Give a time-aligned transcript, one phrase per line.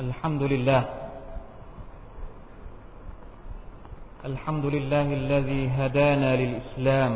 [0.00, 0.82] الحمد لله.
[4.24, 7.14] الحمد لله الذي هدانا للإسلام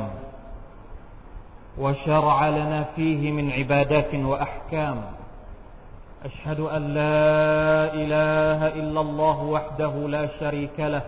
[1.79, 4.97] وشرع لنا فيه من عبادات وأحكام.
[6.25, 7.25] أشهد أن لا
[7.95, 11.05] إله إلا الله وحده لا شريك له.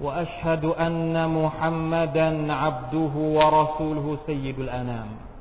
[0.00, 5.33] وأشهد أن محمدا عبده ورسوله سيد الأنام.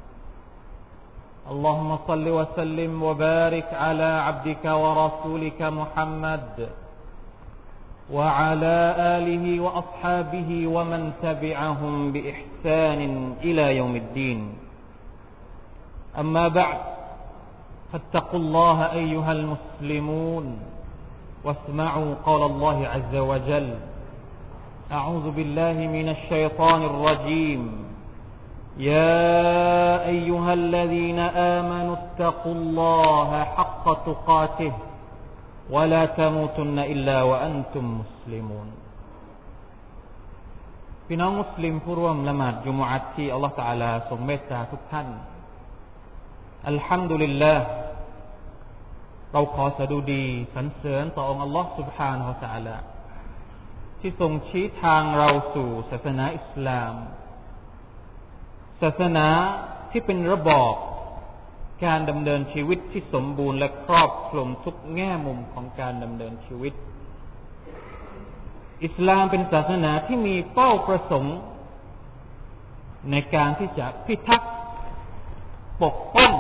[1.43, 6.69] اللهم صل وسلم وبارك على عبدك ورسولك محمد
[8.13, 8.77] وعلى
[9.19, 13.01] آله وأصحابه ومن تبعهم بإحسان
[13.43, 14.39] إلى يوم الدين.
[16.19, 16.79] أما بعد
[17.91, 20.45] فاتقوا الله أيها المسلمون
[21.43, 23.69] واسمعوا قول الله عز وجل.
[24.91, 27.63] أعوذ بالله من الشيطان الرجيم.
[28.78, 31.18] يا أيها الذين
[31.58, 34.72] آمنوا اتقوا الله حق تقاته
[35.70, 38.68] ولا تموتن إلا وأنتم مسلمون
[41.10, 45.08] พี่น้องมุสลิมผู้ร่วมละหมาดจุมอัตที่อัลลอฮฺ تعالى ทรงเมตตาทุกท่าน
[46.68, 47.64] อัลฮัมดุลิลลาห์
[49.32, 52.76] เราขอสดุดีสรรเสริญต่อองค์อัลลอฮฺ سبحانه และ تعالى
[54.00, 56.94] ที่ทรงชี้ทางเราสู่ศาสนาอิสลาม
[58.81, 59.27] ศาสนา
[59.91, 60.73] ที่เป็นระบอบ
[61.85, 66.73] การดำเนินชีวิตที่สมบูรณ์และครอบคลุมทุกแง่มุมของการดำเนินชีวิต
[68.83, 71.37] อิสลามเป็นศาสนาที่มีเป้าประสงค์
[73.11, 74.53] ในการที่จะพิทักษ์
[75.83, 76.33] ปกป้อง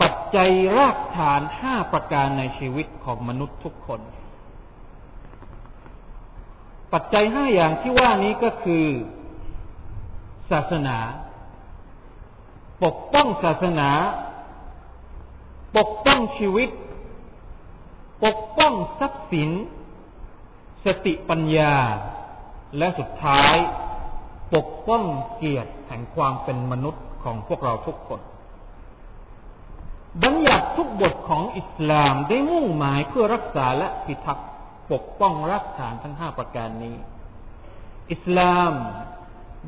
[0.00, 4.00] ปัจจัยรากฐานห้าประการในชีวิตของมนุษย์ทุกคน
[6.92, 8.84] ปัจจัยห้าอย่างที่ว่านี้ก็คือ
[10.50, 10.98] ศาสนา
[12.84, 13.90] ปกป้องศาสนา
[15.76, 16.70] ปกป้องชีวิต
[18.24, 19.50] ปกป้องทรัพย์สิน
[20.84, 21.74] สติปัญญา
[22.78, 23.54] และสุดท้าย
[24.54, 25.02] ปกป้อง
[25.36, 28.20] เกียรติแห่งความเป็นมนุษย์ของพวกเราทุกคน
[30.22, 34.48] บัญญัติทุกบทของอิสลามได้มุ่งหมายเพื่อรักษาและพิทักษ์
[34.92, 36.96] ปกป้องรักฐานทั้งห้าประการนี้
[38.12, 38.72] อิสลาม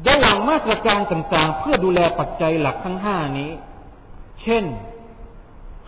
[0.04, 3.50] ได้วางมาตรการต่างๆ เพื่อดูแลปัจจัยหลักทั้งห้านี้
[4.42, 4.64] เช่น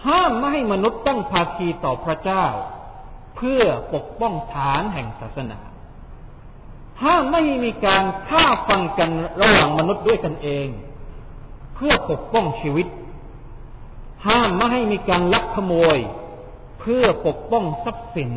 [0.06, 2.44] ห้ามไม่ให้มนุษย์ตั้งภาคีต่อพระเจ้า
[3.36, 3.62] เพื่อ
[3.94, 5.58] ปกป้องฐานแห่งศาสนา
[7.02, 9.10] ห้ามไม่มีการฆ่าฟังกัน
[9.40, 10.68] ระหว่างมนุษย์ด้วยกันเอง
[11.74, 12.86] เพื่อปกป้องชีวิต
[14.26, 15.98] ห้ามไม่ให้มีการลักขโมย
[16.80, 18.30] เพื่อปกป้องทรัพย์สิน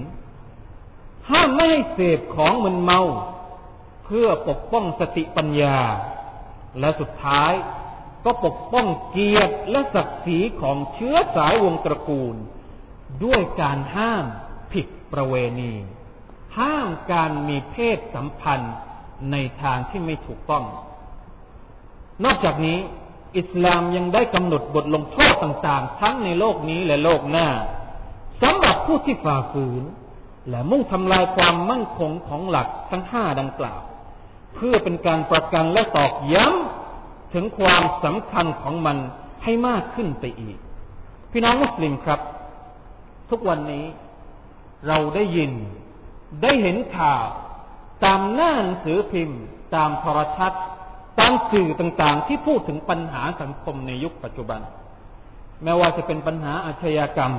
[1.29, 2.99] ห้ามไม่ให้เสพของมึนเมา
[4.05, 5.77] เพื่อปกป้องสติปัญญา
[6.79, 7.53] และสุดท้าย
[8.25, 12.35] ก็ปกป้องเกียรติและศักดิ์ศรีของเชื้อสายวงตระกูล
[13.23, 14.25] ด้วยการห้าม
[14.73, 15.73] ผิดประเวณี
[16.59, 18.73] ห้ามการมีเพศสัมพันธ์
[19.31, 20.65] ในทางที่ไม่ถูกต้อง
[22.23, 22.79] นอกจากนี้
[23.37, 27.47] อิสลามยังได้กำหนดบทลงโทษต่างๆ ทั้งในโลกนี้และโลกหน้า
[28.41, 29.83] สำหรับผู้ที่ฝ่าฝืน
[30.49, 33.81] และมุ่งทำลายความมั่นคงของหลักทั้งห้าดังกล่าว
[34.55, 38.97] เพื่อเป็นการประกันและตอกย้ำถึงความสำคัญของมัน
[39.43, 40.57] ให้มากขึ้นไปอีก
[41.31, 42.19] พี่น้องมุสลิมครับ
[43.29, 43.85] ทุกวันนี้
[44.87, 45.51] เราได้ยิน
[46.41, 47.23] ได้เห็นข่าว
[48.05, 49.41] ตามหน้าหนังสือพิมพ์
[49.75, 50.63] ตามโทรทัศน์
[51.19, 54.61] ตามสื่อต่างๆ ที่พูดถึงปัญหาสังคมในยุคปัจจุบัน
[55.63, 57.33] แม้ว่าจะเป็นปัญหาอาชญากรรม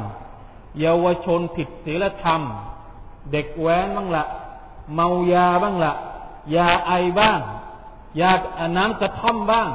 [0.81, 2.41] เยาวชนผิดศีลธรรม
[3.33, 4.25] เด็กแว้นบ้างละ
[4.95, 5.93] เมายาบ้างละ
[6.57, 7.41] ยาไอบ้าง
[8.21, 8.33] ยา
[8.77, 9.71] น้ำกระท่อมบ้าง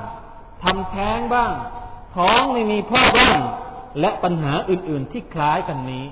[0.63, 1.53] ทำแท้งบ้าง
[2.15, 3.39] ท้องไม่มีพ่อบ้าง
[3.99, 6.05] และปัญหาอื่นๆที่คล้ายกันนี้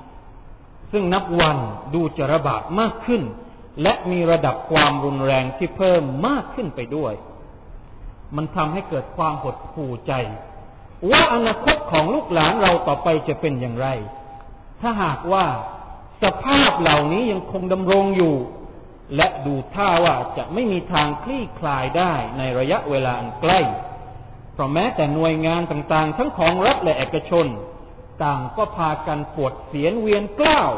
[0.92, 1.58] ซึ่งนับวัน
[1.94, 3.22] ดูจะระบาดมากขึ้น
[3.82, 7.14] และมีระดับความรุนแรงที่เพิ่มมากขึ้นไปด้วย
[8.36, 10.14] มันทำให้เกิดความหดหู่ใจ
[11.12, 13.88] ว่าอนาคตของลูกหลานเราต่อไปจะเป็นอย่างไร
[14.82, 15.46] ถ้าหากว่า
[16.24, 18.36] สภาพเหล่านี้ยังคงดำรงอยู่
[19.16, 23.60] และดูท่าว่าจะไม่มีทางคลี่คลายได้ในระยะเวลาอันใกล้
[24.54, 27.46] เพราะแม้แต่หน่วยงานต่างๆ ทั้งของรัฐและเอกชน
[28.24, 30.72] ต่างก็พากันปวดเสียนเวียนกล้าว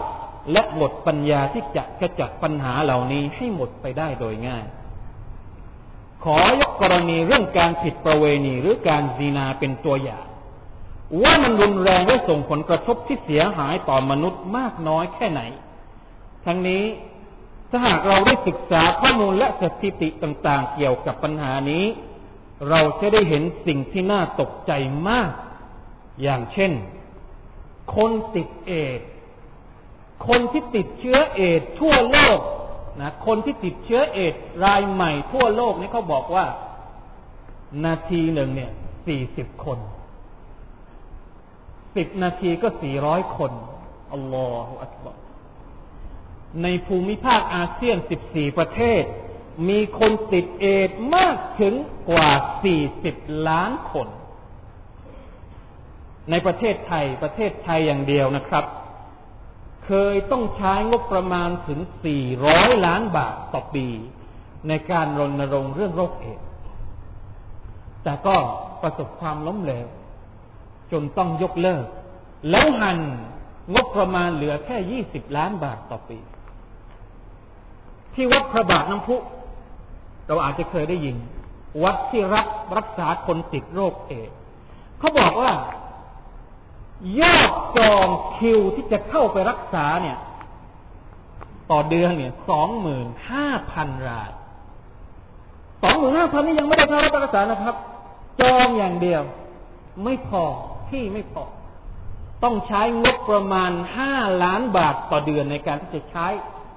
[0.52, 4.66] และหมดปัญญาที่จะขจัดปัญหาเหล่านี้ให้หมดไปได้โดยง่าย
[6.24, 10.26] ขอยกกรณีเรื่องการผิดประเวณีหรือการซีนาเป็นตัวอย่าง
[11.24, 15.42] ว่ามันรุนแรงและส่งผลกระทบที่เสียหายต่อมนุษย์มากน้อยแค่ไหน
[16.46, 16.84] ทั้งนี้
[17.70, 21.86] ถ้าหากเราได้ศึกษาข้อมูลและสถิติต่างๆ เกี่ยวกับปัญหานี้
[22.70, 24.72] เราจะได้เห็นสิ่งที่น่าตกใจ
[25.10, 25.32] มาก
[26.22, 26.72] อย่างเช่น
[27.96, 29.00] คนติดเอด
[30.28, 32.40] คนที่ติดเชื้อเอดทั่วโลก
[33.02, 34.34] นะคนที่ติดเชื้อเอด
[34.66, 36.46] รายใหม่ทั่วโลกนี่เขาบอกว่า
[37.86, 38.72] นาทีหนึ่งเนี่ย
[39.08, 39.80] สี่สิบคน
[41.96, 43.52] สิบนาทีก็สี่ร้อยคน
[44.14, 45.29] อัลลอฮฺอักบาร
[46.64, 49.04] ในภูมิภาคอาเซียนสิบสี่ประเทศ
[49.70, 51.74] มีคนติดเอดมากถึง
[52.10, 52.30] กว่า
[52.64, 53.16] สี่สิบ
[53.50, 54.08] ล้านคน
[56.30, 58.66] ในประเทศไทย ประเทศไทยอย่างเดียวนะครับ
[59.86, 63.88] เคยต้องใช้งบประมาณถึงสี่ร้อยล้านบาทต่อปี
[64.68, 66.40] ในการรณรงค์เรื่องโรคเอด
[68.04, 68.36] แต่ก็
[68.82, 69.88] ประสบความล้มเหลว
[70.92, 71.86] จนต้องยกเลิก
[72.50, 73.00] แล้วหัน
[73.74, 76.20] งบประมาณเหลือแค่ยี่สิบล้านบาทต่อปี
[78.14, 79.16] ที่วัดพระบาทน้ำพุ
[80.28, 81.16] เราอาจจะเคยได้ยิน
[81.84, 82.48] วัดที่รับ
[82.78, 84.32] รักษาคนติดโรคเอด
[85.00, 85.52] เขาบอกว่า
[87.22, 88.08] ยอดจอง
[88.38, 90.18] คิวที่จะเข้าไปรักษาเนี่ย
[91.72, 94.30] ต่อเดือนเนี่ยสองหมื่นห้าพันราย
[95.84, 97.76] สองหมื่นห้าพันนี่ยังไม่ได้เข้ารับรักษานะครับ
[98.42, 99.22] จองอย่างเดียว
[100.04, 100.44] ไม่พอ
[100.90, 101.44] ที่ไม่พอ
[102.44, 104.14] ต้องใช้งบประมาณห้า
[104.44, 106.28] ล้านบาทต่อเดือนในการที่จะใช้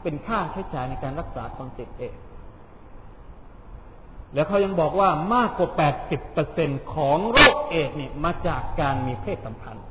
[0.02, 2.16] เป็นค่าใช้จ่ายในการรักษาคนติดเอด
[4.34, 5.70] แล้วเขายังบอกว่ามากกว่า
[6.30, 9.86] 80%ของโรคเอดเนี่ยมาจากการมีเพศสัมพันธ์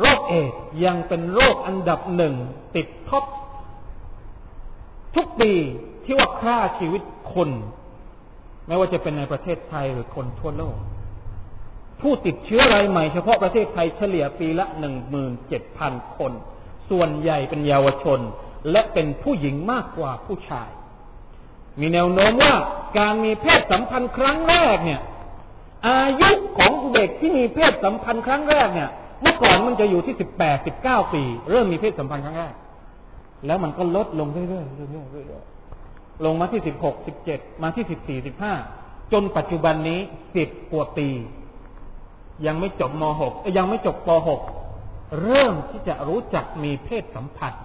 [0.00, 0.52] โรคเอด
[0.84, 2.34] ยังเป็นโรคอันดับหนึ่ง
[2.76, 3.24] ติดท็อป
[5.16, 5.52] ทุกปี
[6.04, 7.02] ที่ว่าฆ่าชีวิต
[7.34, 7.50] คน
[8.66, 10.76] ไม่ว่าจะเป็นในประเทศไทยหรือคนทั่วโลก
[12.00, 16.32] ผู้ติดเชื้อรายใหม่เฉพาะประเทศไทยเฉลี่ยปีละหนึ่งหมื่นเจ็ดพันคน
[16.90, 18.20] ส่วนใหญ่เป็นเยาวชน
[18.70, 20.70] และเป็นผู้หญิงมากกว่าผู้ชาย
[21.80, 22.54] มีแนวโน้มว่า
[22.98, 25.00] การมีเพศสัมพันธ์ครั้งแรกเนี่ย
[25.88, 28.90] อายุของเด็กที่มีเพศสัมพันธ์ครั้งแรกเนี่ย
[29.22, 32.54] เมื่อก่อนมันจะอยู่ที่สิบแปดสิบเก้าปี เริ่มมีเพศสัมพันธ์ครั้งแรก
[33.46, 38.54] แล้วมันก็ลดลงเรื่อยๆเรื่อยๆเรื่อยๆลงมาที่สิบหกสิบเจ็ดมาที่สิบสี่สิบห้า
[39.12, 40.00] จนปัจจุบันนี้
[40.36, 41.08] สิบกว่าปี
[42.46, 44.08] ยังไม่จบม .6 ยังไม่จบป
[44.66, 47.62] .6 เริ่มที่จะรู้จักมีเพศสัมพันธ์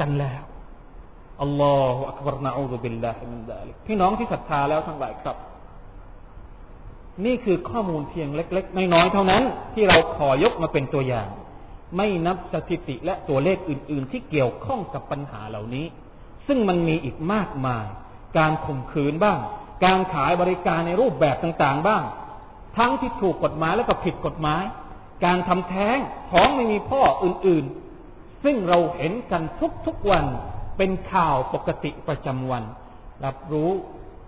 [0.00, 0.42] กันแล้ว
[1.42, 5.36] الله أكبر نعوذ بالله من ذلكพี่น้องที่ศรัทธาแล้วทั้งหลายครับ
[7.24, 9.42] นี่คือข้อมูลเพียงเล็ก ๆ น้อยๆเท่านั้น
[9.74, 11.28] ที่เราขอยกมาเป็นตัวอย่าง
[11.96, 15.86] ไม่นับสถิติและตัวเลขอื่น ๆ ที่เกี่ยวข้องกับปัญหาเหล่านี้
[16.46, 17.86] ซึ่งมันมีอีกมากมาย
[18.38, 19.38] การข่มขืนบ้าง
[19.84, 22.02] การขายบริการในรูปแบบต่าง ๆ บ้าง
[22.76, 24.62] ทั้งที่ถูกกฎหมายแล้วก็ผิดกฎหมาย
[25.24, 25.98] การทำแท้ง
[26.30, 27.89] ท้องไม่มีพ่ออื่น ๆ
[28.44, 29.42] ซึ่งเราเห็นกัน
[29.86, 30.24] ทุกๆวัน
[30.78, 32.64] เป็นข่าวปกติประจำวัน
[33.24, 33.70] รับรู้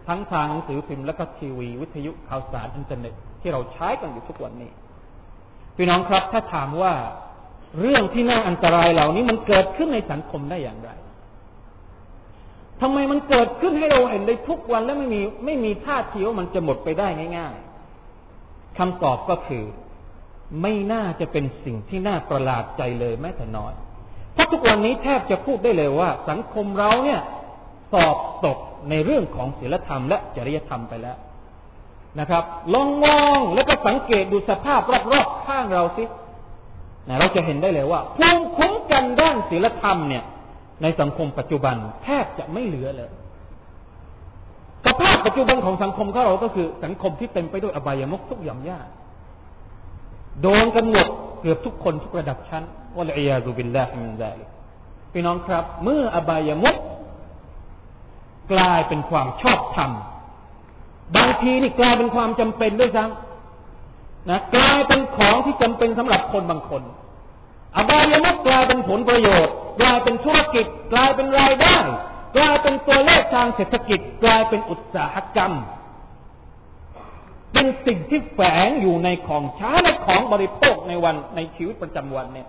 [0.09, 4.71] ทั้งทางหนังสือพิมพ์และก็ทีวี วิทยุข่าวสารอินเทอร์เน็ตที่เราใช้กันอยู่ทุกวันนี้
[5.77, 6.93] พี่น้องครับถ้าถามว่า
[7.81, 10.91] เรื่องที่น่าอันตรายเหล่านี้มันเกิดขึ้นในสังคมได้อย่างไร
[12.81, 19.65] ทำไมมันเกิดขึ้นให้เราเห็นได้ทุกวันและไม่มีไม่มีท่าทีว่ามันจะหมดไปได้ง่ายๆคำตอบก็คือ
[20.63, 23.73] ไม่น่าจะเป็นสิ่งที่น่าประหลาดใจเลยแม้แต่น้อย
[24.35, 27.21] เพราะทุกวันนี้แทบจะพูดได้เลยว่า สังคมเราเนี่ย
[27.93, 28.59] สอบตก
[28.91, 31.17] ในเรื่องของศีลธรรมและจริยธรรมไปแล้ว
[32.21, 32.45] นะครับ
[32.75, 34.81] ลองมองแล้วก็สังเกตดูสภาพ
[35.13, 36.05] รอบๆข้างเราสิ
[37.09, 40.25] นะเราจะเห็นได้เลยว่าภูมิคุ้มกันด้านศีลธรรมเนี่ย
[40.83, 43.11] ในสังคมปัจจุบันแทบจะไม่เหลือเลย
[44.87, 48.87] สภาพปัจจุบันของสังคมของเราก็คือสังคมที่เต็มไปด้วยอบายมุกทุกอย่างยาก
[50.43, 51.07] โดนกันหมด
[51.41, 52.65] เกือบทุกคนทุกระดับชั้น
[52.97, 54.49] วะลัยยาซุบิลลาฮิมินซาลิก
[55.13, 56.77] พี่น้องครับ เมื่ออบายมุก
[58.53, 59.91] กลายเป็นความชอบธรรม
[61.17, 66.83] บางทีนี่กลายเป็นความจำเป็นด้วยซ้ำนะกลายเป็นของที่จำเป็นสำหรับคนบางคน
[67.77, 71.77] อบายมุกกลายเป็นผลประโยชน์ กลายเป็นธุรกิจ กลายเป็นรายได้
[72.37, 75.53] กลายเป็นตัวเลขทางเศรษฐกิจ กลายเป็นอุตสาหกรรม
[77.53, 82.49] เป็นสิ่งที่แฝงอยู่ในของใช้และของบริโภคในวันในชีวิตประจำวันเนี่ย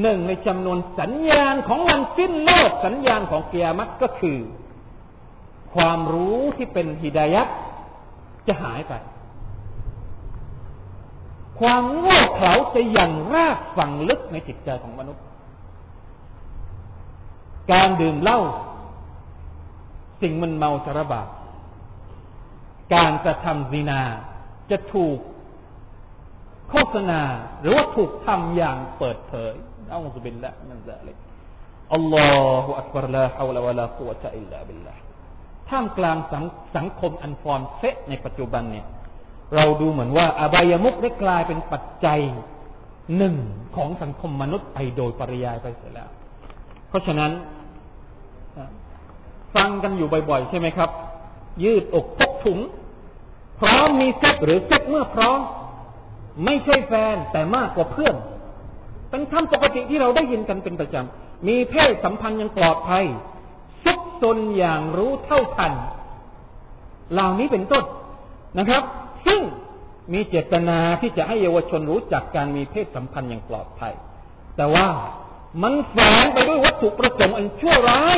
[0.00, 4.38] หนึ่งในจำนวนสัญญาณของวันสิ้นโลกสัญญาณของเกิยามัตก็คือ
[5.74, 7.48] ความรู้ที่เป็นฮิดายัต
[8.46, 8.92] จะหายไป
[11.60, 15.24] ความโง่เขลาจะยังรากฝังลึกในจิตใจของมนุษย์
[17.72, 18.40] การดื่มเหล้า
[20.20, 21.28] สิ่งมันเมาสารบาป
[22.94, 24.02] การกระทำซีนา
[24.70, 25.18] จะถูก
[26.68, 27.22] โฆษณา
[27.60, 29.54] หรือว่าถูกทำอย่างเปิดเผย
[29.94, 31.16] อัลลอฮฺบิลละนั่นแหละเลย
[31.94, 34.94] الله أكبر لا حول ولا قوة إلا بالله
[35.68, 36.44] ท่ามกลางสัง
[36.76, 38.86] สังคมอันฟอนเฟะในปัจจุบันเนี่ย
[39.56, 42.20] เราดูเหมือนว่า อบายมุขได้กลายเป็นปัจจัย
[43.16, 43.34] หนึ่ง
[43.76, 46.08] ของสังคมมนุษย์ไปโดยปริยายไปเสียแล้ว
[46.88, 47.32] เพราะฉะนั้น
[49.54, 50.90] ฟังกันอยู่บ่อยๆ ใช่ไหมครับ
[51.64, 52.58] ยืดอกพกถุง
[53.60, 55.40] พร้อมมีเซ็กหรือเซ็กเมื่อพร้อม
[56.44, 58.14] ไม่ใช่แฟนแต่มากกว่าเพื่อน
[59.10, 63.04] เป็นคำปกติที่เราได้ยินกันเป็นประจำ มีเพศสัมพันธ์ยังปลอดภัย
[63.84, 65.72] ซุกซนอย่างรู้เท่าทัน
[67.12, 67.84] เหล่านี้เป็นต้น
[68.58, 68.82] นะครับ
[69.26, 69.40] ซึ่ง
[70.12, 73.92] มีเจตนาที่จะให้เยาวชนรู้จักการมีเพศสัมพันธ์อย่างปลอดภัย
[74.56, 74.88] แต่ว่า
[75.62, 78.16] มันแฝงไปด้วยวัตถุประสงค์อันชั่วร้าย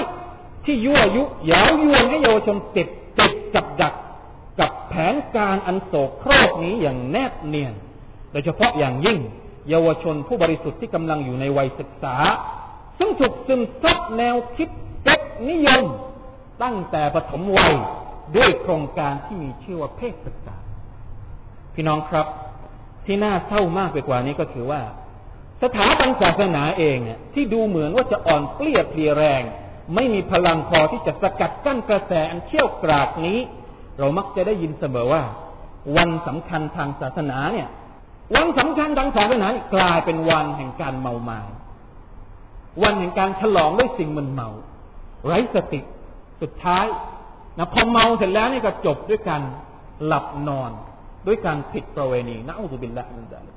[0.64, 3.94] ที่ยั่วยุยาวยวนให้เยาวชนติดติดกับดัก
[4.60, 7.74] กับแผนการอันโศกครอบนี้อย่างแนบเนียน
[8.30, 9.18] โดยเฉพาะอย่างยิ่ง
[9.70, 12.16] เยาวชนผู้บริสุทธิ์ที่กำลังอยู่ในวัยศึกษา
[12.98, 14.68] ซึ่งถูกซึมซับแนวคิด
[15.02, 15.84] เซ็กนิยม
[16.62, 17.74] ตั้งแต่ปฐมวัย
[18.36, 20.56] ด้วยโครงการที่มีชื่อว่าเพศศึกษา
[21.74, 22.26] พี่น้องครับ
[23.06, 24.80] ที่น่าเศร้ามากไปกว่านี้ก็คือว่า
[25.62, 29.42] สถาบันศาสนาเองเนี่ยที่ดูเหมือนว่าจะอ่อนเปลี้ยเพลียแรง
[29.94, 33.38] ไม่มีพลังพอที่จะสกัดกั้นกระแสอันเชี่ยวกรากนี้
[33.98, 35.22] เรามักจะได้ยินเสมอว่า
[35.96, 37.68] วันสำคัญทางศาสนาเนี่ย
[38.34, 41.40] วันสำคัญทางศาสนากลายเป็นวันแห่งการเมาไมา้
[42.82, 44.48] วันแห่งการฉลองด้วยสิ่งมันเมา
[45.26, 45.80] ไร้สติ
[46.40, 46.86] สุดท้าย
[47.58, 49.42] นะพอเมาเสร็จแล้วนี่ก็จบด้วยการ
[50.06, 50.70] หลับนอน
[51.26, 53.48] ด้วยการผิดประเวณีนะอุบิลละมินดาล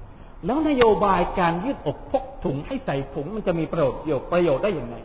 [0.45, 4.95] แล้วนโยบายการยืดอกพกถุงให้ใส่ถุงมันจะมีประโยชน์ประโยชน์ได้อย่างไร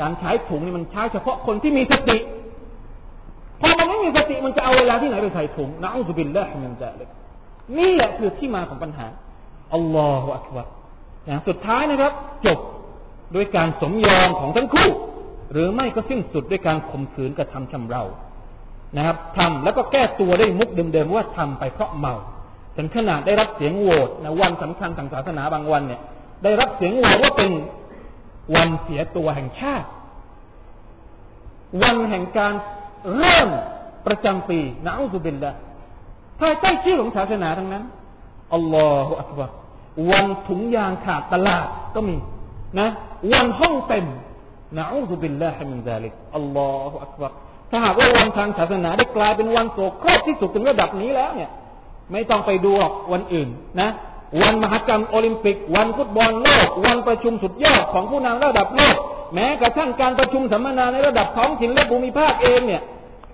[0.00, 2.18] การใช้ถุงนี่มันใช้เฉพาะคนที่มีสติ
[3.60, 7.02] พอมันไม่มีสติมันจะเอาเวลาที่ไหนไปใส่ถุงนะอุบิลละมินดาล
[7.78, 9.06] นี่แหละคือที่มาของปัญหา
[9.74, 10.66] อัลลอฮฺอักบาร
[11.28, 12.12] นะสุดท้ายนะครับ
[12.46, 12.58] จบ
[13.34, 14.90] ด้วยการสมยอมของทั้งคู่
[15.52, 18.02] หรือไม่ก็สิ้นสุดด้วยการข่มขืนกระทำชำเรา
[18.96, 22.14] นะครับทำแล้วก็แก้ตัวได้มุกเดิมๆว่าทำไปเพราะเมา
[22.76, 26.00] ถึงขนาดได้รับเสียงโหวตนะวันสำคัญทางศาสนาบางวันเนี่ย
[26.44, 27.50] ได้รับเสียงโหวตว่าเป็น
[28.56, 29.88] วันเสียตัวแห่งชาติ
[31.82, 32.54] วันแห่งการ
[33.16, 33.48] เริ่ม
[34.06, 35.52] ประจำปีนะอัลลอฮฺบิลละ
[36.44, 37.84] ภายใต้ชื่อของศาสนาทั้งนั้น
[38.54, 39.50] الله أكبر
[40.10, 42.16] วันถุงยางขาดตลาดก็มี
[42.80, 42.88] นะ
[43.32, 44.06] วันห้องเต็ม
[44.76, 47.32] نعوذ بالله من ذلك الله أكبر
[47.70, 51.50] ถ้าหากว่าวันทางศาสนาได้กลายเป็นวันโสโครกที่สุดถึงระดับนี้แล้วเนี่ย
[52.12, 53.48] ไม่ต้องไปดูหรอกวันอื่น
[53.80, 53.90] นะ
[54.42, 58.96] วันมหกรรมโอลิมปิก วันฟุตบอลโลก วันประชุมสุดยอดของผู้นำระดับโลก
[59.34, 62.82] แม้กระทั่งการประชุมสัมมนาในระดับท้องถิ่นและภูมิภาคเองเนี่ย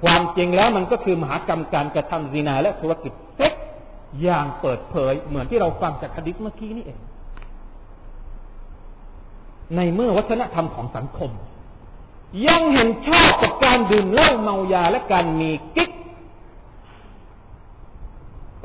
[0.03, 3.53] ความจริงแล้วมันก็คือมหากรรมการกระทำซีนาและธุรกิจเซ็ก
[4.23, 7.01] อย่างเปิดเผย เหมือนที่เราฟังจากคดิษเมื่อกี้นี่เอง
[9.77, 11.31] ในเมื่อวัฒนธรรมของสังคม
[12.49, 15.91] ยังเห็นชอบกับการดื่มเหล้าเมายาและการมีกิ๊ก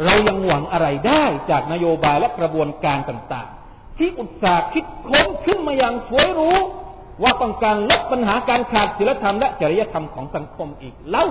[0.05, 6.57] เรายังหวังอะไรได้จากนโยบายและกระบวนการต่าง ๆ ที่อุตสาห์คิดค้นขึ้นมาอย่างสวยรู้
[7.23, 11.25] ว่าต้องการลดปัญหาการขาดศีลธรรมและจริยธรรมของสังคมอีกเล่า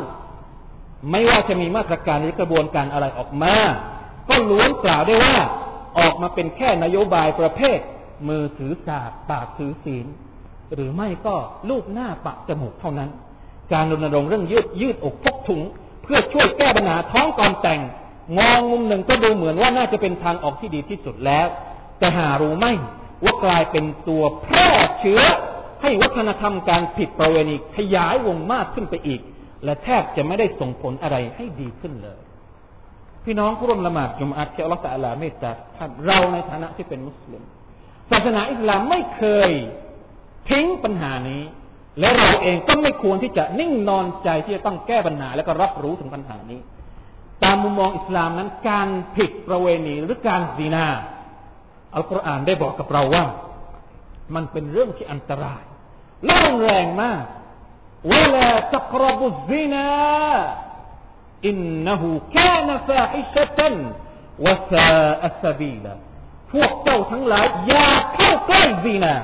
[1.11, 3.55] ไม่ว่าจะมีมาตรการหรือกระบวนการอะไรออกมา
[4.29, 5.37] ก็ล้วนกล่าวได้ว่า
[5.99, 7.79] ออกมาเป็นแค่นโยบายประเภท
[8.29, 10.07] มือถือศาสตร์ปากถือศีล
[10.75, 11.35] หรือไม่ก็
[11.69, 13.11] ลูบหน้าปะจมูกเท่านั้น
[13.73, 15.63] การรณรงค์เรื่องยืดยืดอกพกถุง
[16.03, 17.81] เพื่อช่วยแก้ปัญหาท้องก่อนแต่ง
[18.39, 21.47] มองมุมหนึ่งก็ดูเหมือนว่าน่าจะเป็นทางออกที่ดีที่สุดแล้ว
[21.99, 22.67] แต่หารู้ไหม
[23.25, 24.69] ว่ากลายเป็นตัวแพร่
[25.01, 25.21] เชื้อ
[25.85, 29.21] ให้วัฒนธรรมการผิดประเวณีขยายวงมากขึ้นไปอีก
[29.65, 32.19] และแทบจะไม่ได้ส่งผลอะไรให้ดีขึ้นเลย
[33.25, 35.51] พี่น้องผู้ร่วมละหมาดจุมอัดที่อัลลอฮฺตะลาเมตตา
[36.07, 37.43] เราในฐานะที่เป็นมุสลิม
[38.11, 39.51] ศาสนาอิสลามไม่เคย
[40.51, 41.43] ทิ้งปัญหานี้
[42.01, 46.61] และเราเองก็ไม่ควรที่จะนิ่งนอนใจที่จะต้องแก้ปัญหา และก็รับรู้ถึงปัญหานี้
[47.45, 50.87] ตามมุมมองอิสลามนั้น การผิดประเวณีหรือการซีนา
[51.95, 53.25] อัลกุรอานได้บอกกับเราว่า
[54.35, 55.63] มันเป็นเรื่องที่อันตราย
[56.29, 57.23] ละรุนแรงมาก
[58.11, 59.87] เวลาตกรบุซีนา
[61.47, 63.75] อินนหูแค่นฟาฮิชตัน
[64.45, 64.89] วะซา
[65.25, 65.87] อัสบีล
[66.53, 69.15] พวกเจ้าทั้งหลายอย่าเข้าใกล้ซีนา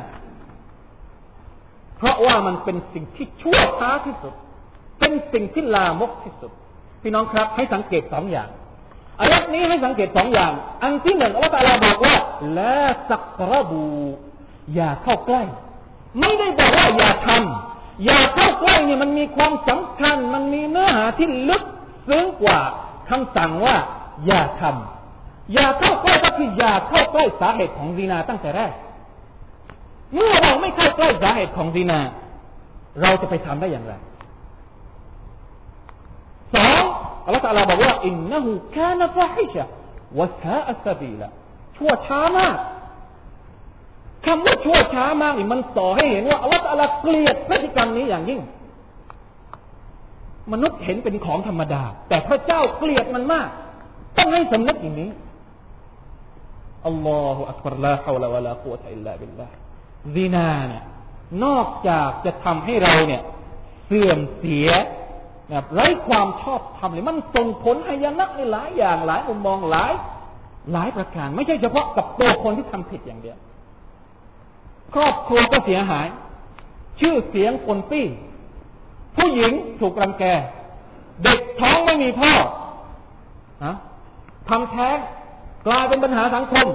[1.97, 4.35] เพราะว่ามันเป็นสิ่งที่ชั่วช้าที่สุด
[5.00, 6.52] เป็นสิ่งที่ลามกที่สุด
[7.02, 8.49] พี่น้องครับ ให้สังเกตสองอย่าง
[9.21, 10.52] อายัดนี้ให้สังเกตสองอย่าง
[10.83, 12.16] อันที่หนึ่งอัลลอฮฺตาลาบอกว่า
[12.59, 12.78] ละ
[13.11, 13.87] สักรบู
[14.75, 15.42] อย่าเข้าใกล้
[16.19, 21.62] ไม่ได้บอกว่าอย่าทำอย่าเข้าใกล้เนี่ยมันมีความสำคัญ มันมีเนื้อหาที่ลึก
[22.09, 22.59] ซึ้งกว่า
[23.11, 23.76] คำสั่งว่า
[24.26, 28.73] อย่าทำอย่าเข้าใกล้ก็คืออย่าเข้าใกล้สาเหตุของดีนาตั้งแต่แรก
[30.14, 32.00] เมื่อเราไม่เข้าใกล้สาเหตุของดีนา
[33.02, 33.95] เราจะไปทำได้อย่างไร
[36.55, 36.83] สอง
[37.25, 39.64] อัลลอฮฺตาลาบอกว่าอินนหูคานฟาฮิชะ
[40.19, 41.29] วะซาอัสบีละ
[41.76, 42.57] ชั่วช้ามาก
[44.27, 48.41] คำว่าชั่วช้ามากนี่มันสอให้เห็นว่าอัลลอฮฺตาลาเกลียดพฤติกรรมนี้อย่างยิ่ง
[50.53, 53.49] มนุษย์เห็นเป็นของธรรมดา แต่พระเจ้าเกลียดมันมาก
[54.17, 55.11] ต้องให้สำนึกอย่างนี้
[56.87, 59.47] อัลลอฮฺอักบารลาฮาวลาวะลากุตอิลลาบิลลา
[60.15, 60.85] ซีนาเนี่ย
[61.45, 63.23] นอกจากจะทำให้เราเนี่ย
[63.87, 64.69] เสื่อมเสีย
[65.50, 69.93] นะไร้ความชอบธรรมเลยมันส่งผลให้ยนักในหลายอย่างหลายมุมมองหลาย
[70.73, 73.37] หลายประการ ไม่ใช่เฉพาะกับตัวคนที่ทำผิดอย่างเดียว
[74.94, 76.06] ครอบครัวก็เสียหาย
[77.00, 78.06] ชื่อเสียงคนปี้
[79.16, 80.25] ผู้หญิงถูกรังแก
[81.25, 82.32] เด็กท้องไม่มีพ่อ
[83.64, 83.75] นะ
[84.49, 84.97] ทำแท้ง
[85.66, 86.66] กลายเป็นปัญหาสังคม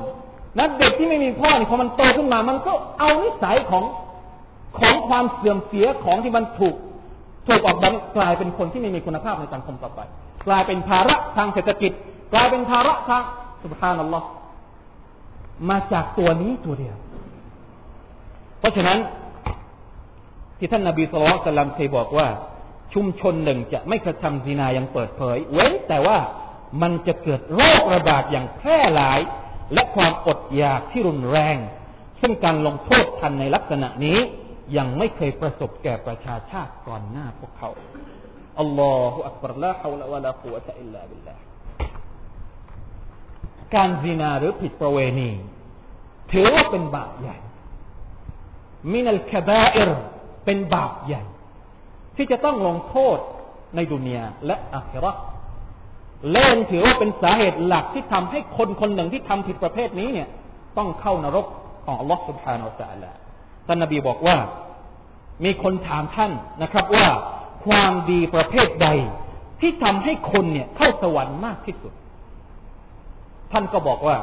[0.59, 3.83] นักเด็กที่ไม่มีพ่อนี่พอมันโตขึ้นมา มันก็เอานิสัยของ
[4.79, 6.75] ของความเสื่อมเสียของที่มันถูก
[7.47, 9.99] ถูกออกแบบกลายเป็นคนที่ไม่มีคุณภาพในสังคมต่อไป
[10.47, 11.91] กลายเป็นภาระทางเศรษฐกิจ
[12.33, 13.21] กลายเป็นภาระทาง
[13.61, 14.27] สุภานัลลอฮ์
[15.69, 16.95] มาจากตัวนี้ตัวเดียว
[18.65, 18.99] ราะฉะนั้น
[20.57, 22.27] ที่ท่านนาบีสุลต่านเคยบอกว่า
[22.93, 26.17] ชุมชนหนึ่งจะไม่กระทำซีนายังเปิดเผย เว้นแต่ว่า
[26.81, 29.19] มันจะเกิดโรคระบาดอย่างแพร่หลาย
[29.73, 31.57] และความอดอยากที่รุนแรง
[32.21, 34.19] ซึ่งการลงโทษทันในลักษณะนี้
[34.77, 37.69] ยังไม่เคยประสบแก่ประชาชาติก่อนหน้าพวกเขา
[38.59, 41.35] อัลลอฮฺอักบารละฮาวละวะลากุวะตะอิลลาบิลลา
[43.75, 45.31] การซินาหรือผิดประเวณี
[46.31, 47.37] ถือว่าเป็นบาปใหญ่
[48.93, 49.89] มินัลคาบาอิร
[50.45, 51.23] เป็นบาปใหญ่
[52.15, 53.17] ที่จะต้องลงโทษ
[53.75, 55.11] ในดุนยาและอาคิรา
[56.31, 60.27] เล่นถือว่าเป็นสาเหตุหลักที่ทำให้คนคนหนึ่งที่ทำผิดประเภทนี้เนี่ย
[60.77, 61.45] ต้องเข้านรก
[61.85, 63.15] ของอัลลอฮฺสุบฮานาอัลลอฮฺ
[63.67, 64.37] ท่านนบีบอกว่า
[65.45, 66.31] มีคนถามท่าน
[66.63, 67.07] นะครับว่า
[67.65, 68.87] ความดีประเภทใด
[69.61, 71.93] ที่ทำให้คนเนี่ยเข้าสวรรค์มากที่สุด
[73.51, 74.17] ท่านก็บอกว่า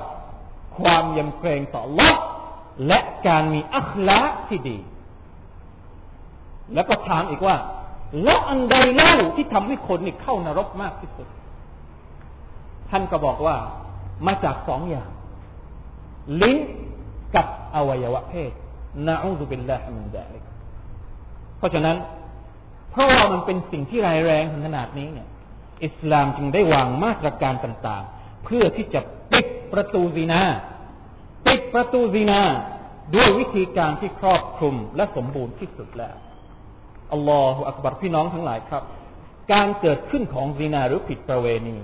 [0.79, 2.15] ความยำเกรงต่ออัลลอฮ
[2.87, 4.79] และการมีอัคละที่ดี
[6.75, 7.57] แล้วก็ถามอีกว่า
[8.23, 11.29] แล้วอันใดเล่าที่ทำให้คนนี่เข้านรกมากที่สุด
[12.91, 13.57] ท่านก็บอกว่า
[14.27, 15.11] มาจากสองอย่าง
[16.43, 16.59] ลิ้น
[17.35, 18.53] กับอวัยวะเพศ
[19.07, 20.45] นะอูซุบิลลาฮิมินดาลิก
[21.59, 21.97] เพราะฉะนั้น
[22.91, 25.29] เพราะว่ามันเป็นสิ่งที่ร้ายแรงถึงขนาดนี้เนี่ย
[25.85, 29.01] อิสลามจึงได้วางมาตรการต่าง ๆ เพื่อที่จะ
[29.33, 30.43] ปิดประตูซีนา
[31.47, 32.43] ปิดประตูซีนา
[33.15, 36.17] ด้วยวิธีการที่ครอบคลุมและสมบูรณ์ที่สุดแล้ว
[37.13, 38.83] อัลลอฮฺอักบัรพี่น้องทั้งหลายครับ
[39.53, 41.77] การเกิดขึ้นของซีนาหรือผิดประเวณี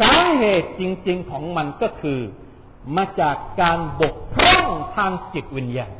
[0.00, 2.20] สาเหตุจริง ๆของมันก็คือ
[2.96, 5.92] มาจากการบกพร่องทางจิตวิญญาณ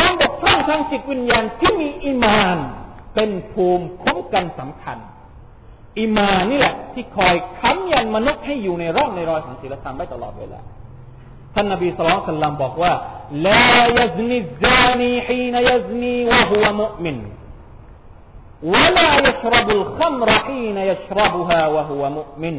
[0.00, 2.56] การบกพร่องทางจิตวิญญาณที่มีอิมาน
[3.14, 4.98] เป็นภูมิคุ้มกันสำคัญ
[5.98, 10.60] อิมานนี่แหละที่คอยค้ำยันมนุษย์ให้อยู่ในร่องในรอยของศีลธรรมได้ตลอดเวลา
[11.53, 12.93] ท่านนบีสุลต่านลัมบอกว่า
[13.47, 17.17] ลายซนิซานีฮีนยซนีวะฮุวมุมิน
[18.63, 22.55] ولا يشرب الخمر حين يشربها وهو مؤمن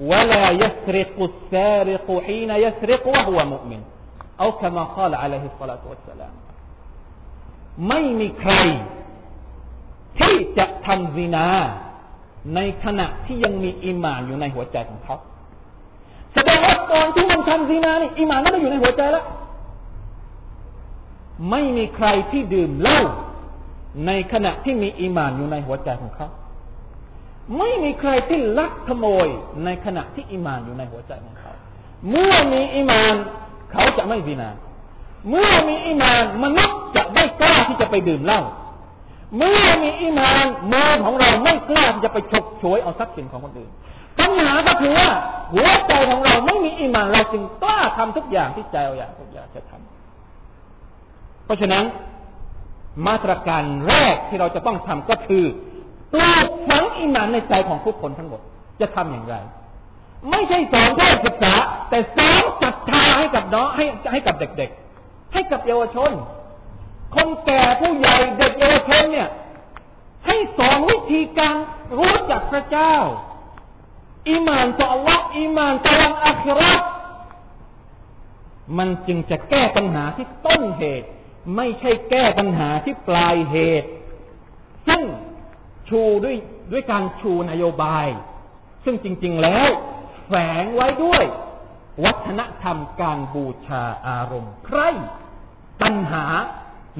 [0.00, 3.80] ولا يسرق السارق حين يسرق وهو مؤمن
[4.40, 6.34] أو كما قال عليه الصلاة والسلام
[7.88, 8.54] ไม่มีใคร
[10.18, 11.46] ที่จะทำซินา
[12.54, 15.16] ในขณะที่ยังมีอิมานอยู่ในหัวใจของเขา
[16.37, 19.25] แสดงว่าตอนที่มันทำซินานี่อิมานไม่ได้อยู่ในหัวใจแล้ว
[21.49, 23.01] ไม่มีใครที่ดื่มเหล้า
[24.07, 26.27] ในขณะที่มีอิมานอยู่ในหัวใจของเขา
[27.57, 29.27] ไม่มีใครที่ลักขโมย
[29.65, 31.51] ในขณะที่อิมานอยู่ในหัวใจของเขา
[32.09, 33.13] เมื่อมีอิมาน
[33.71, 34.49] เขาจะไม่ดีนา
[35.29, 38.41] เมื่อมีอิมานมนุษย์จะไม่กล้าที่จะไปดื่มเหล้า
[39.37, 43.71] เมื่อมีอิมานมือของเราไม่กล้าที่จะไปฉกฉวยเอาทรัพย์สินของคนอื่น
[44.19, 45.09] ปัญหาก็คือว่า
[45.53, 51.83] หัวใจของเราไม่มีอิมานเราจึงกล้าทำทุกอย่างที่ใจเราอยากทุกอย่างจะทำเพราะฉะนั้น
[53.07, 55.45] มาตรการแรกที่เราจะต้องทำก็คือ
[56.13, 58.41] ปลูกฝังอิมานในใจของผู้คนทั้งหมด
[58.81, 59.35] จะทำอย่างไร
[60.31, 61.53] ไม่ใช่สอนแค่ศึกษา
[61.89, 64.69] แต่สอนศรัทธาให้กับน้องให้ให้กับเด็ก
[65.01, 66.11] ๆ ให้กับเยาวชน
[67.15, 69.29] คนแก่ผู้ใหญ่เด็กเยาวชนเนี่ย
[70.27, 71.55] ให้สอนวิธีการ
[71.97, 72.95] รู้จักพระเจ้า
[74.29, 76.73] อิมานต่อ Allah อิมานต่อวันอัครา
[78.77, 81.07] มันจึงจะแก้ปัญหาที่ต้นเหตุ
[81.55, 83.89] ไม่ใช่แก้ปัญหาที่ปลายเหตุ
[84.87, 85.01] ซึ่ง
[85.89, 86.35] ชูด้วย
[86.71, 88.07] ด้วยการชูนโยบาย
[88.85, 89.69] ซึ่งจริง ๆแล้ว
[90.27, 91.23] แฝงไว้ด้วย
[92.05, 94.79] วัฒนธรรมการบูชาอารมณ์ ใคร
[95.81, 96.25] ปัญหา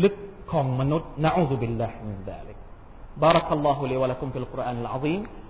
[0.04, 0.16] ลึก
[0.52, 2.58] ของมนุษย์نعوذ بالله من ذلك
[3.22, 5.20] بارك الله لي ولكم في القرآن العظيم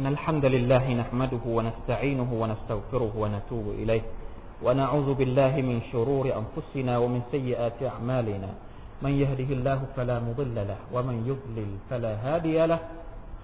[0.00, 4.02] إن الحمد لله نحمده ونستعينه ونستغفره ونتوب إليه
[4.64, 8.50] ونعوذ بالله من شرور أنفسنا ومن سيئات أعمالنا.
[9.04, 12.80] من يهده الله فلا مضل له ومن يضلل فلا هادي له.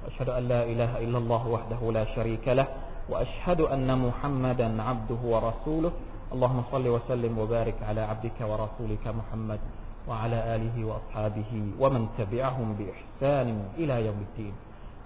[0.09, 2.67] أشهد أن لا إله إلا الله وحده لا شريك له
[3.13, 5.93] وأشهد أن محمدا عبده ورسوله.
[6.33, 9.61] اللهم صل وسلم وبارك على عبدك ورسولك محمد
[10.09, 14.55] وعلى آله وأصحابه ومن تبعهم بإحسان إلى يوم الدين.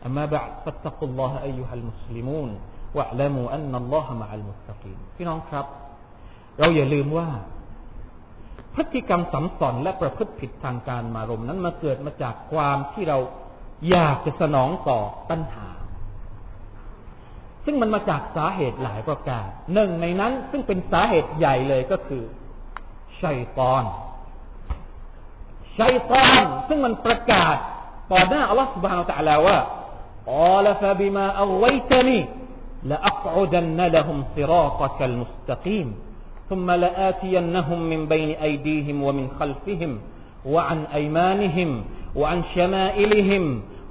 [0.06, 2.50] أما بعد فاتقوا الله أيها المسلمون
[2.96, 5.66] واعلموا أن الله مع المتقين พี่น้องครับ
[6.60, 7.28] เราอย่าลืมว่า
[8.76, 13.18] พฤติกรรมสัมสอนและประพฤติผิดทางการมารมนั้นมาเกิดมาจากความที่เรา
[13.90, 15.68] อยากจะสนองต่อตัณหา
[17.66, 22.24] ซึ่งมันมาจากสาเหตุหลายประการหนึ่งในนั้นซึ่งเป็นสาเหตุใหญ่เลยก็คือ
[23.22, 23.84] ชัยตอน
[25.80, 27.56] ชัยตอน ซึ่งมันประกาศ
[28.12, 29.58] ต่อหน้าอัลลอฮฺ سبحانه และ تعالى ว่า
[30.28, 32.26] قال فبما أغويتني
[32.84, 35.88] لأقعدن لهم صراطك المستقيم
[36.50, 39.92] ثم لآتينهم من بين أيديهم ومن خلفهم
[40.46, 41.70] وعن أيمانهم
[42.16, 43.44] وعن شمائلهم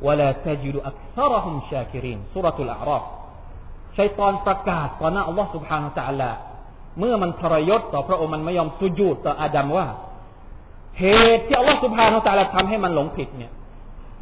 [0.02, 3.04] ولا تجد أكثرهم شاكرين سورة الأعراف
[3.98, 6.30] ชัยตอนประกาศต่อหน้าอัลลอฮ์ سبحانه และ تعالى
[6.98, 9.86] เมื่อมันทรยศต่อพระองค์มันไม่ยอมสุญูดต่ออาดัมว่า
[10.98, 11.04] เห
[11.36, 13.52] ตุที่อัลลอฮ์ سبحانه และ تعالى ทำให้มันหลงผิดเนี่ย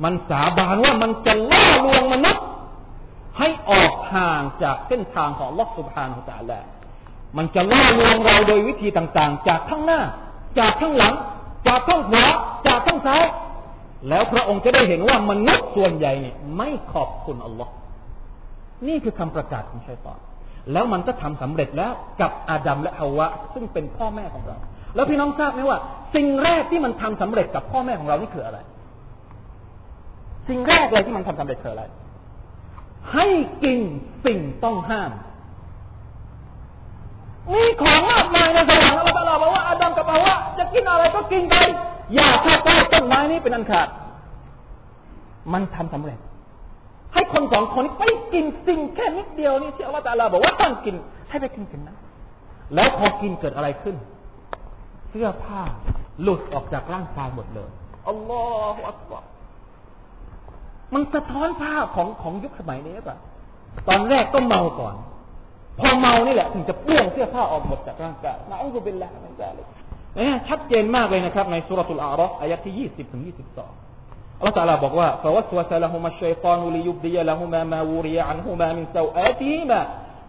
[0.03, 2.45] มันสาบานว่ามันจะล่อลวงมนุษย์
[3.38, 6.53] ให้ออกห่างจากเส้นทางของลอสุภานของตาแล
[7.38, 10.01] มันจะล่อลวงเราโดยวิธีต่างๆ จากข้างหน้า
[10.60, 11.13] จากข้างหลัง
[11.67, 12.25] จากข้างขวา
[12.67, 13.23] จากข้างซ้าย
[14.10, 17.71] แล้วพระองค์จะได้เห็นว่ามนุษย์ส่วนใหญ่เนี่ยไม่ขอบคุณอัลลอฮ์
[18.88, 20.19] นี่คือคำประกาศของชัยตอน
[20.71, 24.57] แล้วมันก็ทำสำเร็จแล้วกับอาดัมและฮาวะ ซึ่งเป็นพ่อแม่ของเรา
[24.95, 25.79] แล้วพี่น้องทราบไหมว่า
[26.15, 28.57] สิ่งแรกที่มันทำสำเร็จกับพ่อแม่ของเรานี่คืออะไร
[30.47, 31.83] สิ่งแรกเลยที่มันทำสำเร็จคืออะไร
[33.13, 33.25] ให้
[33.63, 33.79] กิน
[34.25, 35.12] สิ่งต้องห้าม
[37.53, 41.55] มีของมากมายในสวรรค์อัลลอฮฺบอกว่าอาดัมกับอาวะจะกินอะไรก็กินไป
[42.13, 43.88] อย่าเข้าใกล้ต้นไม้นี้เป็นอันขาด
[45.53, 46.19] มันทำสำเร็จ
[47.13, 50.95] ให้คนสองคนไปกินสิ่งแค่นิดเดียวนี่ที่อัลลอฮฺบอกว่าต้องกิน
[51.29, 51.97] ให้ไปกินกันนะ
[52.75, 53.95] แล้วพอกินเกิดอะไรขึ้น
[55.10, 55.62] เสื้อผ้า
[56.21, 57.69] หลุดออกจากร่างกายหมดเลย
[58.10, 58.43] อัลลอ
[58.75, 59.23] ฮฺอักบาร
[60.94, 63.16] มันสะท้อนภาพของของยุคสมัยนี้ป่ะ
[63.88, 64.94] ตอนแรกก็เมาก่อน
[65.81, 69.66] พอเมานี่แหละถึงจะเปลื้องเสื้อผ้าออกหมดจากร่างกายนะอัลลอฮฺเป็นละมันจะเลย
[70.18, 73.72] นี่ชัดเจนมากเลยนะครับ ในสุรทูลอารอฟอายะที่ยี่สิบถึงยี่สิบสอง
[74.38, 79.81] อัลลอฮฺตาลาบอกว่า فوسوس لهما الشيطان ليبدي لهما ما وري عنهما من سوآتهما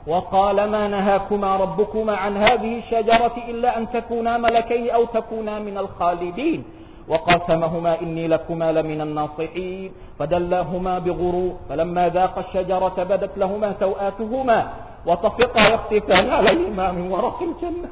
[0.08, 6.60] وقال ما نهاكما ربكما عن هذه الشجرة إلا أن تكونا ملكين أو تكونا من الخالدين
[7.08, 14.60] وقاسمهما إني لكما لمن الناصحين فدلاهما بغرور فلما ذاق الشجرة بدت لهما سوآتهما
[15.08, 17.90] وطفقا يختفان عليهما من ورق الجنة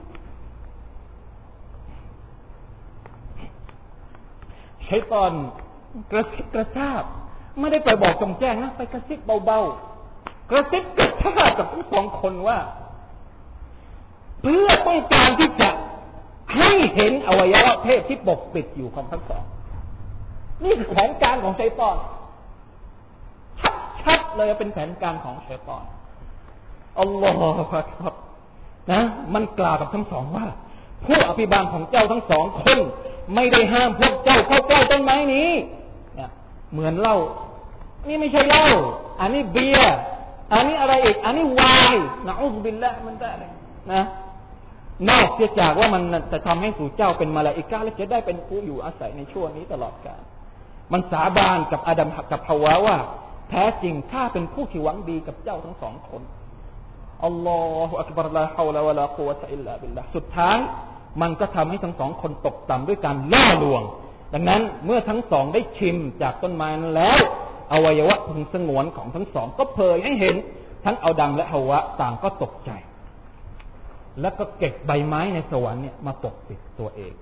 [4.88, 5.32] ชัยตอน
[6.12, 7.04] กระซิบกระซาบ
[7.60, 12.60] ไม่ได้ไปบอกจงแจ้งนะไปกระซิบเบาๆกระซิบกระซาบกับทั้งสองคนว่า
[14.41, 15.69] เพื่อต้องการที่จะ
[16.54, 19.42] ให้เห็นอวัยวะเพศที่ปกปิดอยู่ของทั้งสอง
[20.64, 21.96] นี่คือแผนการของชัยตอน
[24.04, 25.85] ชัดๆเลยเป็นแผนการของชัยตอน
[27.00, 28.14] อัลลอฮฺครับ
[28.92, 29.02] นะ
[29.35, 30.46] มันกล่าวกับทั้งสองว่า
[31.06, 32.78] ผู้อภิบาลของเจ้าทั้งสองคน
[33.35, 35.50] ไม่ได้ห้ามพวกเจ้าเข้าใกล้ต้นไม้นี้
[36.16, 36.30] เนี่ย
[36.72, 37.16] เหมือนเหล้า
[38.09, 38.66] นี่ไม่ใช่เหล้า
[39.20, 39.98] อันนี้เบียร์
[40.52, 41.94] อันนี้อะไรอีก อันนี้วาย
[42.26, 43.30] นะอุบิลละมันได้
[43.92, 44.02] นะ
[45.11, 50.22] นอกเสียจากว่ามันจะทำให้สู่เจ้าเป็นมาลาอิกาและจะได้เป็นผู้อยู่อาศัยในช่วงนี้ตลอดกาล
[50.92, 52.96] มันสาบานกับอาดัมกับฮาวาว่า
[53.50, 56.22] แท้จริงข้าเป็นผู้ที่หวังดีกับเจ้าทั้งสองคน
[57.24, 60.56] อัลลอฮฺอักบารลาฮาวลาวะลากุวะตะอิลลาบิลลาสุดท้าย
[61.22, 63.82] มันก็ทำให้ทั้งสองคนตกต่ำด้วยการล่อลวง
[64.35, 67.18] ดังนั้นเมื่อทั้งสองได้ชิมจากต้นไม้นั้นแล้ว
[67.72, 70.37] อวัยวะพึงสงวนของทั้งสองก็เผยให้เห็น
[70.85, 72.70] ทั้งเอาดังและฮาวะต่างก็ตกใจ
[74.20, 77.14] แล้วก็เก็บใบไม้ในสวรรค์เนี่ยมาปกปิดตัวเอง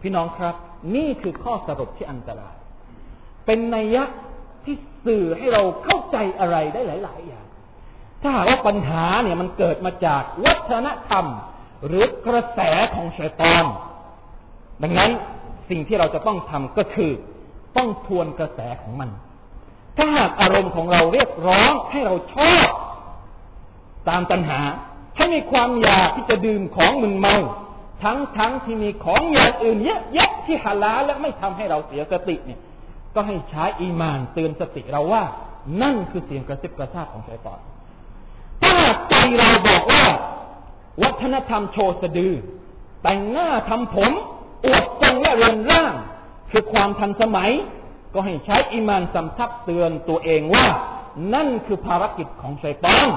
[0.00, 0.54] พี่น้องครับ
[0.94, 2.56] นี่คือข้อสรุปที่อันตราย
[3.46, 4.04] เป็นนัยยะ
[4.64, 7.46] ที่สื่อให้เราเข้าใจอะไรได้หลาย ๆ อย่าง
[8.22, 11.26] ถ้าหากว่าปัญหาเนี่ยมันเกิดมาจากวัฒนธรรม
[11.86, 12.60] หรือกระแส
[12.94, 13.64] ของชัยตอน
[14.82, 15.10] ดังนั้น
[15.70, 17.12] สิ่งที่เราจะต้องทำก็คือ
[17.76, 19.10] ต้องทวนกระแสของมัน
[19.96, 22.68] ถ้าหากอารมณ์ของเราเรียกร้องให้เราชอบ
[24.08, 24.60] ตามตัณหา
[25.16, 27.36] ให้มีความอยากที่จะดื่มของมึนเมา
[28.02, 32.60] ทั้งทั้งที่มีของอย่างอื่นเยอะแยะที่หาลาและไม่ทำให้เราเสียสติเนี่ย
[33.14, 35.22] ก็ให้ใช้อีมานเตือนสติเราว่า
[35.82, 37.60] นั่นคือเสียงกระซิบกระซาบของชัยตอน
[38.62, 38.76] ถ้า
[39.08, 40.04] ใจเราบอกว่า
[41.02, 42.32] วัฒนธรรมโชว์สะดือ
[43.02, 44.10] แต่งหน้าทำผม
[44.64, 45.94] อวดทรงและเรือนร่าง
[46.50, 47.50] คือความทันสมัย
[48.14, 50.66] ก็ให้ใช้อิมานสำทับเตือนตัวเองว่า
[51.34, 53.08] นั่นคือภารกิจของชัยตอน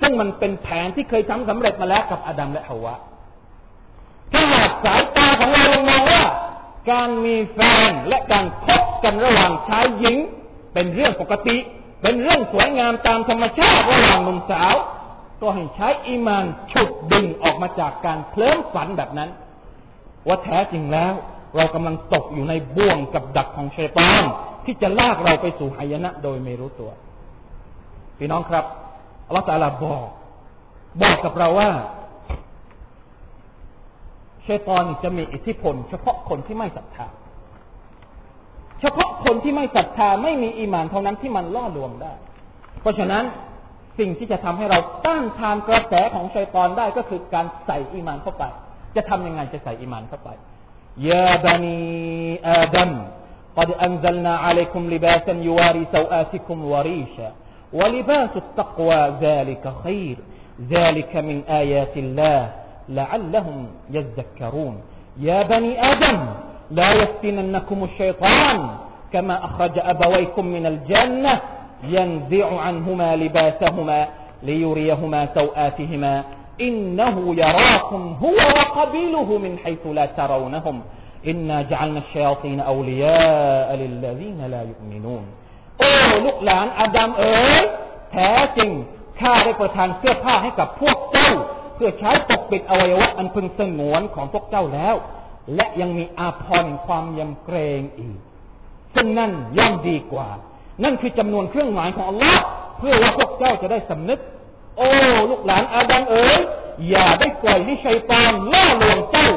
[0.00, 2.94] ซึ่งมันเป็นแผนที่เคยทำสำเร็จมาแล้วกับอาดัมและฮาวะ
[4.32, 6.24] ถ้าหากสายตาของเรามองว่า
[6.90, 10.16] การมีแฟนและการคบกันระหว่างชายหญิง
[10.74, 11.56] เป็นเรื่องปกติ
[12.02, 14.74] เป็นเรื่องสวยงามตามธรรมชาติระหว่างหนุ่มสาว
[15.40, 19.30] ก็ให้ใช้อิมานฉุดดึงออกมาจากการเคลิ้มฝันแบบนั้น
[20.26, 21.12] ว่าแท้จริงแล้ว
[21.56, 24.22] เรากำลังตกอยู่ในบ่วงกับดักของเชตาน
[24.64, 26.90] ที่จะลากเราไปสู่หายนะโดยไม่รู้ตัว
[28.18, 28.64] พี่น้องครับ
[29.29, 30.07] อัลลอฮฺตาลาบอก
[31.01, 31.69] บอกกับเราว่า
[34.47, 37.07] ชัยตอนจะมีอิทธิพล เฉพาะคนที่ไม่ศรัทธา
[38.81, 42.13] เฉพาะคนที่ไม่ศรัทธาไม่มีอีมานเท่านั้นที่มันล่อลวงได้
[42.81, 43.23] เพราะฉะนั้น
[43.99, 48.43] สิ่งที่จะทำให้เราต้านทานกระแสของชัยตอนได้ก็คือการใส่อีมานเข้าไป
[48.95, 50.29] จะทำยังไงจะใส่อีมานเข้าไป
[51.09, 51.79] ยาบานี
[52.47, 52.91] อาดัม
[53.59, 57.29] قد أنزلنا عليكم لباسا يواري سوآتكم وريشا
[57.72, 60.16] ولباس التقوى ذلك خير.
[60.70, 62.52] ذلك من آيات الله
[62.88, 64.80] لعلهم يذكرون.
[65.20, 66.18] يا بني آدم
[66.70, 68.68] لا يفتننكم الشيطان
[69.12, 71.40] كما أخرج أبويكم من الجنة
[71.84, 74.08] ينزع عنهما لباسهما
[74.42, 76.24] ليريهما سوآتهما.
[76.60, 80.82] إنه يراكم هو وقبيله من حيث لا ترونهم.
[81.26, 85.24] إنا جعلنا الشياطين أولياء للذين لا يؤمنون.
[85.80, 85.92] โอ้
[86.26, 87.62] ลูกหลานอาดัมเอ๋ย
[88.12, 88.70] แท้จริง
[89.20, 91.30] ข้าได้ประทานเสื้อผ้าให้กับพวกเจ้า
[91.74, 94.94] เพื่อใช้ปกปิดอวัยวะอันพึงสงวนของพวกเจ้าแล้ว
[95.54, 98.16] และยังมีอาภรณ์ความยำเกรงอีก
[98.94, 100.28] ซึ่งนั่นย่อมดีกว่า
[100.84, 102.42] นั่นคือจำนวนเครื่องหมายของอัลลอฮ์
[102.78, 104.20] เพื่อว่าพวกเจ้าจะได้สำนึก
[104.76, 104.90] โอ้
[105.30, 106.38] ลูกหลานอาดัมเอ๋ย
[106.90, 109.28] อย่าได้ปล่อยให้ชัยตอนล่อลวงเจ้า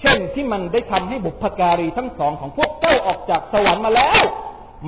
[0.00, 4.24] เช่นที่มันได้ทำให้บุพการีทั้งสองของพวกเจ้าออกจากสวรรค์มาแล้ว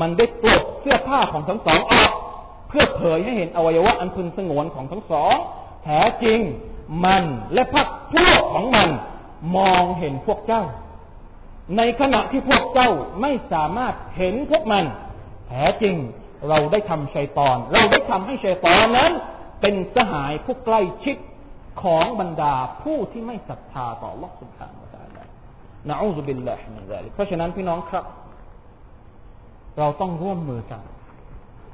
[0.01, 2.11] มันได้ปลดเสื้อผ้าของทั้งสองออก
[2.69, 5.35] เพื่อเผยให้เห็นอวัยวะอันพึงสงวนของทั้งสอง
[5.85, 6.39] แท้จริง
[7.05, 8.89] มันและพักพวกของมัน
[9.57, 10.63] มองเห็นพวกเจ้า
[11.77, 14.85] ในขณะที่พวกเจ้าไม่สามารถเห็นพวกมัน
[15.49, 15.95] แท้จริง
[16.49, 19.13] เราได้ทำชัยตอน เราได้ทำให้ชัยตอนนั้น
[19.61, 21.17] เป็นสหายผู้ใกล้ชิด
[21.83, 24.67] ของบรรดาผู้ที่ไม่ศรัทธาต่อลอสุภา
[25.17, 25.27] นะ
[25.89, 28.05] نعوذ بالله من ذلك เพราะฉะนั้นพี่น้องครับ
[29.79, 30.83] เราต้องร่วมมือกัน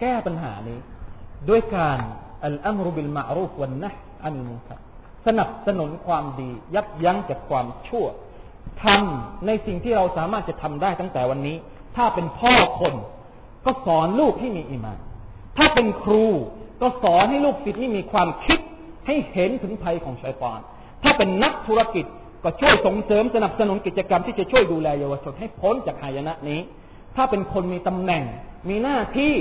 [0.00, 0.78] แก้ปัญหานี้
[1.48, 1.98] ด้วยการ
[2.44, 4.70] الأمر بالمعروف والنهي عن المنكر
[5.26, 8.06] สนับสนุนความดี ยับยั้งจากความชั่ว
[8.84, 11.56] ทำในสิ่งที่เราสามารถจะทำได้ตั้งแต่วันนี้
[11.96, 12.94] ถ้าเป็นพ่อคน
[13.64, 14.98] ก็สอนลูกให้มีอิมาน
[15.58, 16.26] ถ้าเป็นครู
[16.82, 18.58] ก็สอนให้ลูกศิษย์นี่มีความคิด
[19.06, 20.60] ให้เห็นถึงภัยของชายปอน
[21.02, 22.04] ถ้าเป็นนักธุรกิจ
[22.44, 26.60] ก็ช่วยส่งเสริมสนับสนุนกิจกรรมที่จะช่วยดูแลเยาวชนให้พ้นจากหายนะนี้
[27.22, 28.22] ถ้าเป็นคนมีตำแหน่ง
[28.68, 29.34] มีหน้าที่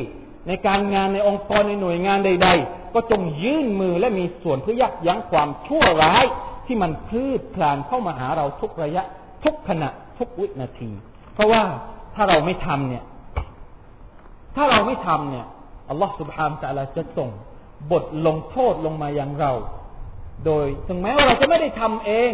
[0.47, 6.25] ในการงานในองค์กรในหน่วยงานใด ๆ ก็จงยื่นมือและมีส่วนเพื่อยับยั้งความชั่วร้าย
[6.65, 9.03] ที่มันคลืดคลานเข้ามาหาเราทุกระยะ
[9.43, 10.91] ทุกขณะทุกวินาที
[11.33, 11.61] เพราะว่า
[12.15, 13.03] ถ้าเราไม่ทำเนี่ย
[14.55, 15.45] ถ้าเราไม่ทำเนี่ย
[15.89, 17.29] อัลลอฮฺสุบฮานตะลาจะส่ง
[17.91, 19.51] บทลงโทษลงมาอย่างเรา
[20.45, 22.31] โดยถึงแม้ว่าเราจะไม่ได้ทำเอง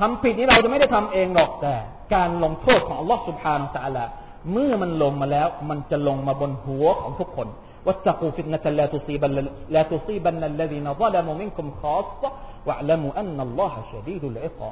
[0.00, 1.74] ทำผิดนี้เราจะไม่ได้ทำเองหรอกแต่
[2.14, 4.04] การลงโทษของอัลลอฮฺสุบฮานตะลา
[4.50, 7.48] เมื่อมันลงมาแล้ว มันจะลงมาบนหัวของทุกคน
[7.86, 9.30] วัตกูฟิตนะลาตุซีบัน
[9.74, 12.22] ลาตุซีบันนัลลดีนซาลามุมินคุมคอส
[12.68, 14.70] วะละมุอันนัลลอฮะชดีดุลอิกอ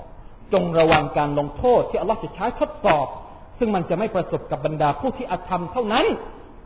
[0.53, 3.07] จงระวังการลงโทษที่อัลลอฮ์จะใช้ทดสอบ
[3.59, 6.07] ซึ่งมันจะไม่ประสบกับบรรดาผู้ที่อาธรรมเท่านั้น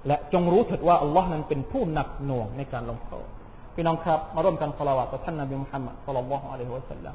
[0.07, 3.27] และจงรู้เถิดว่าอัลลอฮ์นั้นเป็นผู้หนักหน่วงในการลงโทษ
[3.75, 7.15] พี่น้องครับ มาร่วมกันสละวะต่อท่านนบีมุฮัมมัดสุลลัลลอฮุอะลัยฮิวะสัลลัม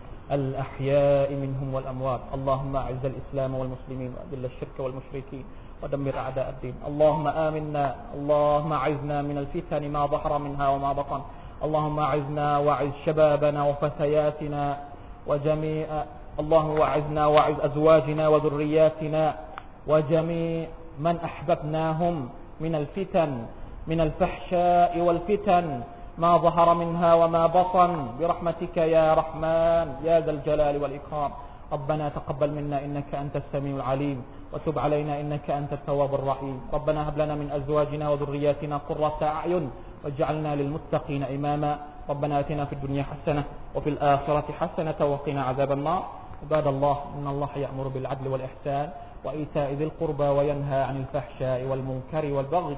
[0.31, 2.21] الأحياء منهم والأموات.
[2.33, 5.45] اللهم أعز الإسلام والمسلمين وأذل الشرك والمشركين
[5.83, 6.75] ودمر أعداء الدين.
[6.87, 7.95] اللهم آمنا.
[8.15, 11.21] اللهم أعزنا من الفتن ما ظهر منها وما بطن.
[11.63, 14.63] اللهم أعزنا وأعز شبابنا وفتياتنا
[15.27, 15.87] وجميع
[16.39, 19.35] اللهم وأعزنا وأعز أزواجنا وذرياتنا
[19.87, 20.67] وجميع
[20.99, 22.29] من أحببناهم
[22.61, 23.31] من الفتن
[23.87, 25.81] من الفحشاء والفتن
[26.21, 31.31] ما ظهر منها وما بطن برحمتك يا رحمن يا ذا الجلال والإكرام.
[31.75, 34.19] ربنا تقبل منا إنك أنت السميع العليم
[34.53, 36.57] وتب علينا إنك أنت التواب الرحيم.
[36.73, 39.65] ربنا هب لنا من أزواجنا وذرياتنا قرة أعين
[40.03, 41.71] واجعلنا للمتقين إماما.
[42.09, 43.43] ربنا آتنا في الدنيا حسنة
[43.75, 46.03] وفي الآخرة حسنة وقنا عذاب النار.
[46.43, 48.89] عباد الله إن الله يأمر بالعدل والإحسان
[49.25, 52.77] وإيتاء ذي القربى وينهى عن الفحشاء والمنكر والبغي.